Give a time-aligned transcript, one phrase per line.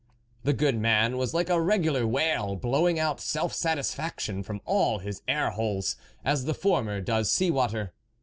[0.41, 5.21] The good man was like a regular whale, blowing out self satisfaction from all his
[5.27, 7.93] air holes, as the former does sea water.